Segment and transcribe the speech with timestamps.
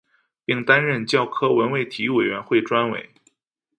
[0.45, 3.11] 并担任教科文卫体委员会专委。